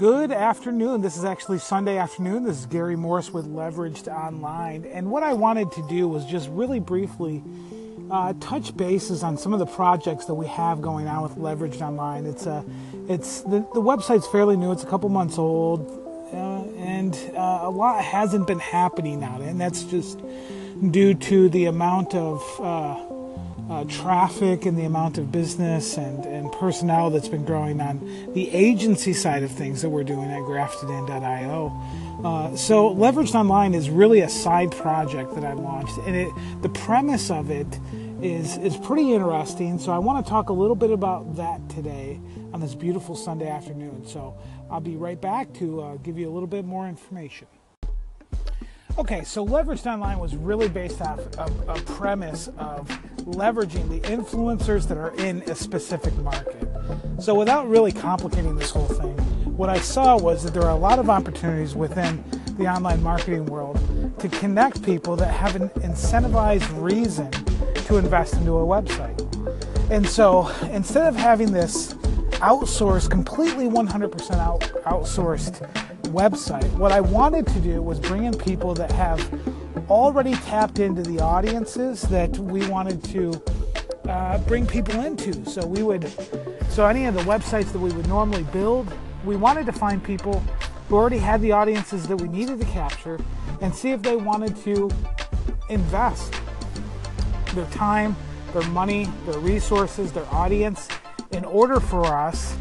[0.00, 1.02] Good afternoon.
[1.02, 2.44] This is actually Sunday afternoon.
[2.44, 4.86] This is Gary Morris with Leveraged Online.
[4.86, 7.44] And what I wanted to do was just really briefly
[8.10, 11.82] uh, touch bases on some of the projects that we have going on with Leveraged
[11.82, 12.24] Online.
[12.24, 12.62] It's a, uh,
[13.10, 14.72] it's the, the website's fairly new.
[14.72, 15.82] It's a couple months old,
[16.32, 20.18] uh, and uh, a lot hasn't been happening on it, and that's just
[20.90, 22.40] due to the amount of
[23.70, 28.50] uh, traffic and the amount of business and, and personnel that's been growing on the
[28.50, 31.70] agency side of things that we're doing at graftedin.io.
[32.24, 36.28] Uh, so leveraged online is really a side project that I launched, and it,
[36.62, 37.78] the premise of it
[38.20, 39.78] is is pretty interesting.
[39.78, 42.20] So I want to talk a little bit about that today
[42.52, 44.04] on this beautiful Sunday afternoon.
[44.06, 44.36] So
[44.70, 47.46] I'll be right back to uh, give you a little bit more information.
[49.00, 52.86] Okay, so Leveraged Online was really based off of a premise of
[53.20, 56.68] leveraging the influencers that are in a specific market.
[57.18, 59.16] So, without really complicating this whole thing,
[59.56, 62.22] what I saw was that there are a lot of opportunities within
[62.58, 63.80] the online marketing world
[64.18, 67.30] to connect people that have an incentivized reason
[67.86, 69.18] to invest into a website.
[69.90, 71.94] And so, instead of having this
[72.42, 78.74] outsourced, completely 100% out, outsourced website, what I wanted to do was bring in people
[78.74, 79.20] that have
[79.88, 83.42] already tapped into the audiences that we wanted to
[84.08, 85.44] uh, bring people into.
[85.44, 86.10] So we would,
[86.68, 88.92] so any of the websites that we would normally build,
[89.24, 90.42] we wanted to find people
[90.88, 93.18] who already had the audiences that we needed to capture
[93.60, 94.90] and see if they wanted to
[95.68, 96.34] invest
[97.54, 98.16] their time,
[98.52, 100.88] their money, their resources, their audience
[101.32, 102.56] in order for us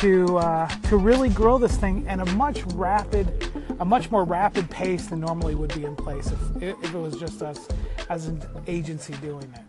[0.00, 4.70] to uh, to really grow this thing at a much rapid, a much more rapid
[4.70, 7.68] pace than normally would be in place if, if it was just us
[8.08, 9.60] as an agency doing it.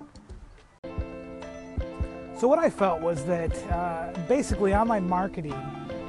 [2.40, 5.60] So what I felt was that uh, basically online marketing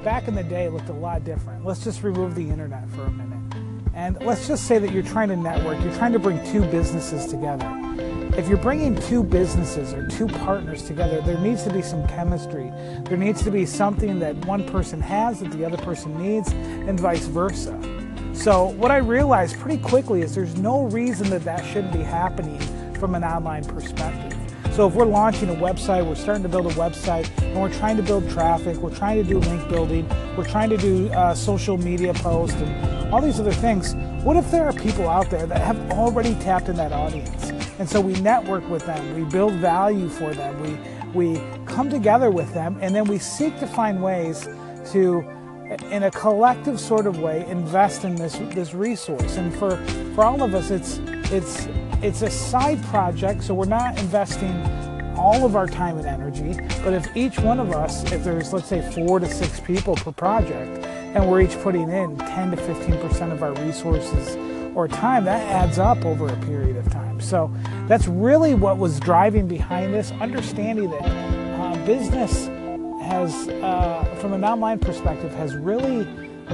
[0.04, 1.64] back in the day looked a lot different.
[1.64, 3.56] Let's just remove the internet for a minute.
[3.94, 7.26] And let's just say that you're trying to network, you're trying to bring two businesses
[7.26, 7.91] together
[8.36, 12.72] if you're bringing two businesses or two partners together, there needs to be some chemistry.
[13.04, 16.98] There needs to be something that one person has that the other person needs, and
[16.98, 17.78] vice versa.
[18.32, 22.58] So, what I realized pretty quickly is there's no reason that that shouldn't be happening
[22.94, 24.38] from an online perspective.
[24.72, 27.98] So, if we're launching a website, we're starting to build a website, and we're trying
[27.98, 31.76] to build traffic, we're trying to do link building, we're trying to do uh, social
[31.76, 33.94] media posts, and all these other things.
[34.24, 37.61] What if there are people out there that have already tapped in that audience?
[37.82, 42.30] And so we network with them, we build value for them, we, we come together
[42.30, 44.48] with them, and then we seek to find ways
[44.92, 45.28] to,
[45.90, 49.36] in a collective sort of way, invest in this, this resource.
[49.36, 49.76] And for,
[50.14, 51.00] for all of us, it's,
[51.32, 51.66] it's,
[52.02, 54.62] it's a side project, so we're not investing
[55.16, 56.64] all of our time and energy.
[56.84, 60.12] But if each one of us, if there's, let's say, four to six people per
[60.12, 64.36] project, and we're each putting in 10 to 15% of our resources
[64.76, 67.01] or time, that adds up over a period of time.
[67.22, 67.50] So
[67.88, 72.46] that's really what was driving behind this, understanding that uh, business
[73.02, 76.04] has, uh, from an online perspective, has really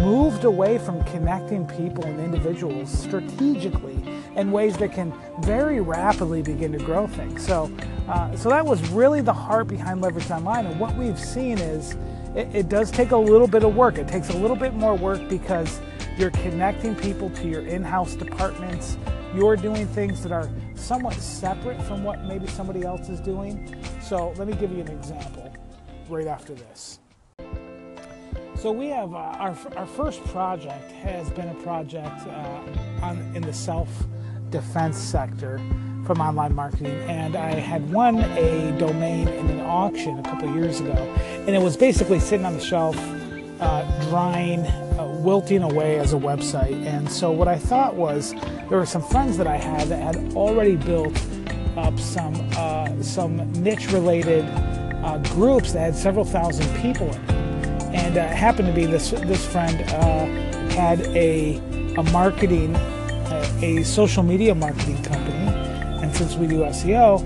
[0.00, 4.02] moved away from connecting people and individuals strategically
[4.36, 7.44] in ways that can very rapidly begin to grow things.
[7.44, 7.70] So,
[8.08, 10.66] uh, so that was really the heart behind Leverage Online.
[10.66, 11.96] And what we've seen is
[12.34, 13.98] it, it does take a little bit of work.
[13.98, 15.80] It takes a little bit more work because
[16.16, 18.96] you're connecting people to your in house departments.
[19.34, 23.74] You're doing things that are somewhat separate from what maybe somebody else is doing.
[24.00, 25.54] So, let me give you an example
[26.08, 26.98] right after this.
[28.56, 32.62] So, we have uh, our, our first project has been a project uh,
[33.02, 33.88] on, in the self
[34.50, 35.60] defense sector
[36.06, 40.80] from online marketing, and I had won a domain in an auction a couple years
[40.80, 42.96] ago, and it was basically sitting on the shelf,
[43.60, 44.66] uh, drying
[45.28, 46.82] wilting away as a website.
[46.86, 48.32] And so what I thought was
[48.70, 51.20] there were some friends that I had that had already built
[51.76, 54.46] up some uh, some niche related
[55.04, 57.38] uh, groups that had several thousand people in.
[57.94, 60.24] And uh, happened to be this this friend uh,
[60.74, 61.58] had a
[61.98, 62.74] a marketing
[63.60, 65.46] a social media marketing company,
[66.00, 67.20] and since we do SEO,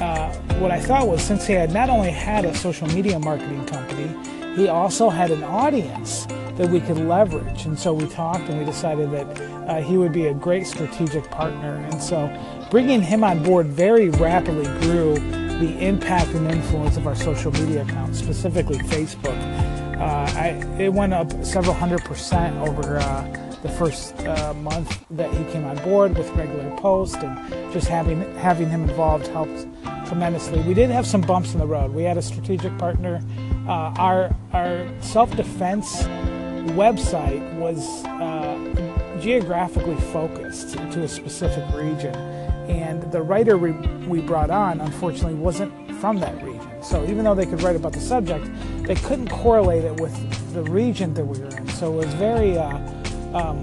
[0.00, 3.64] uh, what I thought was since he had not only had a social media marketing
[3.64, 4.08] company,
[4.54, 6.26] he also had an audience
[6.58, 7.64] that we could leverage.
[7.64, 11.30] And so we talked and we decided that uh, he would be a great strategic
[11.30, 11.76] partner.
[11.90, 12.28] And so
[12.70, 17.82] bringing him on board very rapidly grew the impact and influence of our social media
[17.82, 19.38] accounts, specifically Facebook.
[19.96, 20.48] Uh, I,
[20.80, 23.22] it went up several hundred percent over uh,
[23.62, 28.20] the first uh, month that he came on board with regular posts, and just having
[28.36, 29.66] having him involved helped
[30.06, 30.60] tremendously.
[30.60, 31.92] We did have some bumps in the road.
[31.92, 33.20] We had a strategic partner.
[33.66, 36.04] Uh, our our self defense
[36.68, 42.14] website was uh, geographically focused to a specific region.
[42.68, 43.72] And the writer we,
[44.06, 46.82] we brought on, unfortunately, wasn't from that region.
[46.82, 48.48] So even though they could write about the subject,
[48.82, 50.14] they couldn't correlate it with
[50.52, 51.68] the region that we were in.
[51.70, 52.76] So it was very, uh,
[53.34, 53.58] um,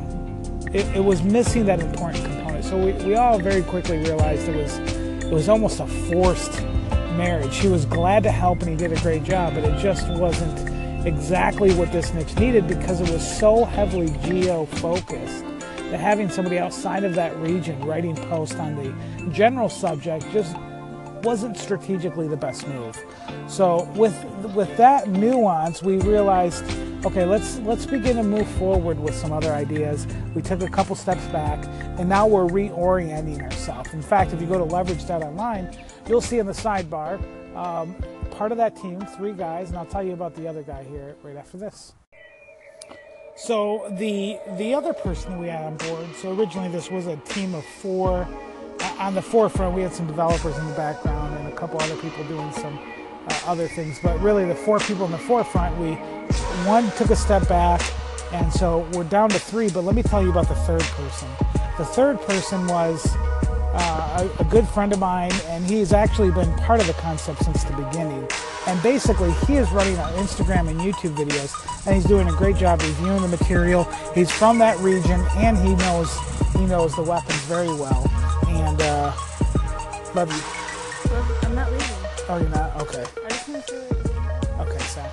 [0.74, 2.66] it, it, was missing that important component.
[2.66, 4.78] So we, we all very quickly realized it was,
[5.24, 6.62] it was almost a forced
[7.16, 7.54] marriage.
[7.54, 10.75] She was glad to help and he did a great job, but it just wasn't
[11.06, 15.46] exactly what this niche needed because it was so heavily geo focused
[15.92, 20.56] that having somebody outside of that region writing posts on the general subject just
[21.24, 22.98] wasn't strategically the best move.
[23.48, 24.16] So with
[24.56, 26.64] with that nuance, we realized,
[27.06, 30.08] okay, let's let's begin to move forward with some other ideas.
[30.34, 31.64] We took a couple steps back,
[32.00, 33.94] and now we're reorienting ourselves.
[33.94, 35.76] In fact, if you go to leverage.online,
[36.08, 37.20] you'll see in the sidebar
[37.56, 37.96] um,
[38.32, 41.16] part of that team, three guys, and I'll tell you about the other guy here
[41.24, 41.94] right after this.
[43.38, 46.08] So the the other person we had on board.
[46.16, 48.28] So originally this was a team of four
[49.00, 52.24] on the forefront, we had some developers in the background and a couple other people
[52.26, 52.80] doing some
[53.28, 54.00] uh, other things.
[54.02, 55.94] But really, the four people in the forefront, we
[56.66, 57.82] one took a step back,
[58.32, 59.70] and so we're down to three.
[59.70, 61.28] But let me tell you about the third person.
[61.78, 63.16] The third person was
[63.76, 67.44] uh, a, a, good friend of mine, and he's actually been part of the concept
[67.44, 68.28] since the beginning.
[68.68, 71.54] And basically, he is running our Instagram and YouTube videos,
[71.86, 73.84] and he's doing a great job reviewing the material.
[74.14, 76.18] He's from that region, and he knows
[76.54, 78.10] he knows the weapons very well
[78.48, 79.14] and uh,
[80.16, 81.48] love you.
[81.48, 81.88] I'm not leaving.
[82.28, 82.82] Oh, you're not?
[82.82, 83.06] Okay.
[83.24, 83.96] I just want to
[84.62, 85.06] Okay, so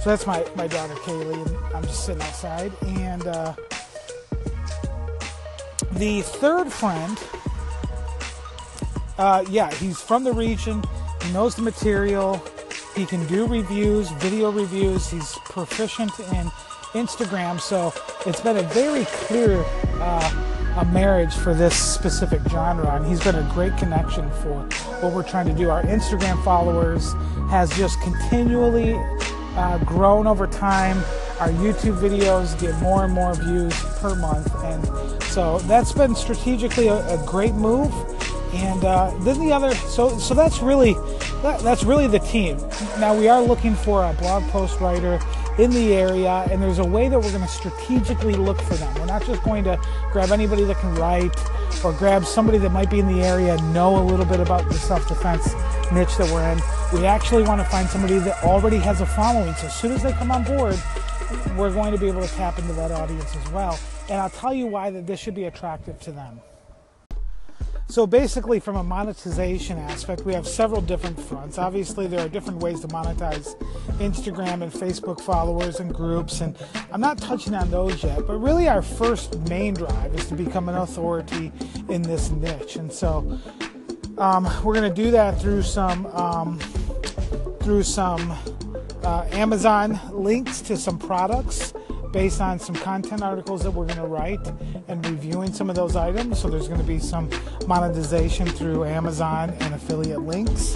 [0.00, 2.72] so that's my my daughter Kaylee, and I'm just sitting outside.
[2.86, 3.54] And uh,
[5.92, 7.18] the third friend,
[9.18, 10.82] uh, yeah, he's from the region.
[11.22, 12.42] He knows the material.
[12.94, 15.08] He can do reviews, video reviews.
[15.08, 16.50] He's proficient in
[16.92, 17.92] Instagram, so
[18.26, 19.64] it's been a very clear.
[20.00, 24.60] Uh, a marriage for this specific genre, and he's been a great connection for
[25.00, 25.70] what we're trying to do.
[25.70, 27.14] Our Instagram followers
[27.48, 28.94] has just continually
[29.56, 30.98] uh, grown over time.
[31.40, 36.88] Our YouTube videos get more and more views per month, and so that's been strategically
[36.88, 37.90] a, a great move.
[38.56, 40.94] And uh, then the other, so so that's really
[41.42, 42.56] that, that's really the team.
[42.98, 45.20] Now we are looking for a blog post writer
[45.58, 48.94] in the area, and there's a way that we're going to strategically look for them.
[48.94, 49.80] We're not just going to
[50.12, 51.36] grab anybody that can write
[51.84, 54.66] or grab somebody that might be in the area, and know a little bit about
[54.68, 55.54] the self defense
[55.92, 56.60] niche that we're in.
[56.98, 59.54] We actually want to find somebody that already has a following.
[59.54, 60.80] So as soon as they come on board,
[61.56, 63.78] we're going to be able to tap into that audience as well.
[64.08, 66.40] And I'll tell you why that this should be attractive to them.
[67.88, 71.56] So basically, from a monetization aspect, we have several different fronts.
[71.56, 73.56] Obviously, there are different ways to monetize
[73.98, 76.58] Instagram and Facebook followers and groups, and
[76.92, 78.26] I'm not touching on those yet.
[78.26, 81.52] But really, our first main drive is to become an authority
[81.88, 83.38] in this niche, and so
[84.18, 86.58] um, we're going to do that through some um,
[87.60, 88.36] through some
[89.04, 91.72] uh, Amazon links to some products
[92.12, 94.46] based on some content articles that we're going to write
[94.88, 96.40] and reviewing some of those items.
[96.40, 97.30] So there's going to be some
[97.66, 100.74] monetization through Amazon and affiliate links.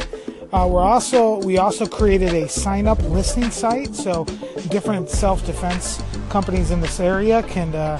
[0.52, 4.24] Uh, we're also we also created a sign up listing site, so
[4.68, 7.96] different self defense companies in this area can uh,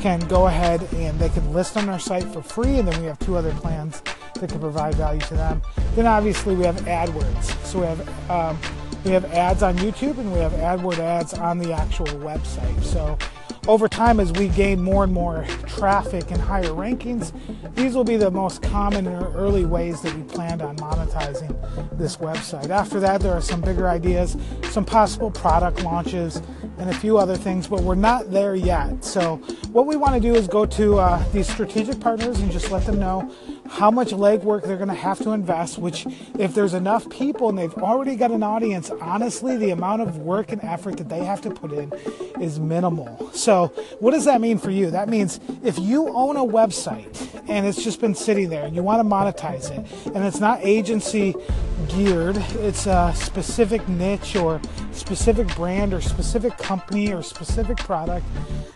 [0.00, 3.06] can go ahead and they can list on our site for free, and then we
[3.06, 4.02] have two other plans
[4.36, 5.60] that can provide value to them.
[5.94, 8.58] Then obviously we have AdWords, so we have um,
[9.04, 12.82] we have ads on YouTube and we have AdWord ads on the actual website.
[12.82, 13.16] So
[13.68, 17.32] over time, as we gain more and more traffic and higher rankings,
[17.74, 21.56] these will be the most common and early ways that we planned on monetizing
[21.98, 22.70] this website.
[22.70, 24.36] After that, there are some bigger ideas,
[24.70, 26.42] some possible product launches,
[26.78, 29.04] and a few other things, but we're not there yet.
[29.04, 29.36] So,
[29.72, 32.86] what we want to do is go to uh, these strategic partners and just let
[32.86, 33.30] them know
[33.70, 36.04] how much legwork they're going to have to invest, which,
[36.38, 40.50] if there's enough people and they've already got an audience, honestly, the amount of work
[40.50, 41.92] and effort that they have to put in
[42.40, 43.30] is minimal.
[43.32, 43.68] So,
[44.00, 44.90] what does that mean for you?
[44.90, 48.82] That means if you own a website and it's just been sitting there and you
[48.82, 51.34] want to monetize it, and it's not agency
[51.88, 54.60] geared, it's a specific niche or
[54.90, 58.26] specific brand or specific company or specific product,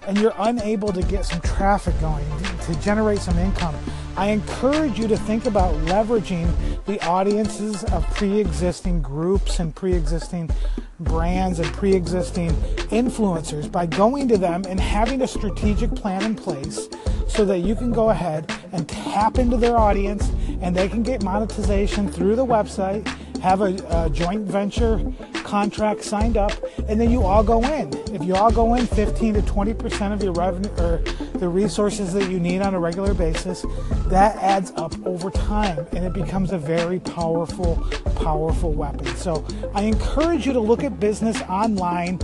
[0.07, 2.27] and you're unable to get some traffic going
[2.63, 3.75] to generate some income
[4.17, 9.93] I encourage you to think about leveraging the audiences of pre existing groups and pre
[9.93, 10.51] existing
[11.01, 12.51] brands and pre existing
[12.91, 16.89] influencers by going to them and having a strategic plan in place
[17.27, 20.31] so that you can go ahead and tap into their audience
[20.61, 23.05] and they can get monetization through the website,
[23.39, 25.13] have a, a joint venture
[25.55, 26.51] contract signed up,
[26.89, 27.87] and then you all go in.
[28.13, 30.99] If you all go in 15 to 20% of your revenue or
[31.39, 33.65] the resources that you need on a regular basis,
[34.09, 37.77] that adds up over time and it becomes a very powerful,
[38.17, 39.07] powerful weapon.
[39.15, 42.19] So I encourage you to look at business online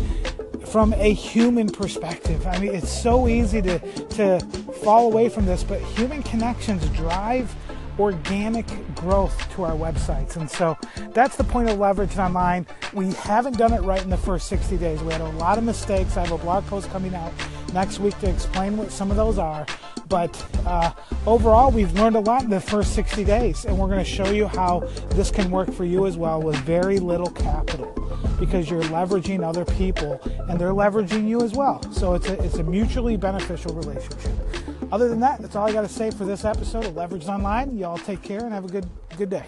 [0.66, 2.44] from a human perspective.
[2.48, 4.40] I mean, it's so easy to, to
[4.82, 7.54] fall away from this, but human connections drive
[8.00, 10.36] organic growth to our websites.
[10.36, 10.76] And so
[11.12, 12.66] that's the point of leverage online.
[12.94, 15.02] We haven't done it right in the first 60 days.
[15.02, 16.16] We had a lot of mistakes.
[16.16, 17.32] I have a blog post coming out
[17.72, 19.66] next week to explain what some of those are.
[20.08, 20.92] But uh,
[21.24, 24.28] overall, we've learned a lot in the first 60 days, and we're going to show
[24.30, 24.80] you how
[25.10, 27.94] this can work for you as well with very little capital
[28.40, 31.80] because you're leveraging other people and they're leveraging you as well.
[31.92, 34.32] So it's a, it's a mutually beneficial relationship.
[34.92, 37.76] Other than that, that's all I got to say for this episode of Leverage Online.
[37.78, 39.46] Y'all take care and have a good good day.